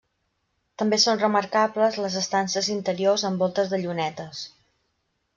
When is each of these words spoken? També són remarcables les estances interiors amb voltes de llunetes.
També 0.81 0.97
són 1.01 1.19
remarcables 1.23 1.99
les 2.05 2.15
estances 2.21 2.69
interiors 2.75 3.25
amb 3.29 3.43
voltes 3.45 3.69
de 3.75 3.81
llunetes. 3.83 4.41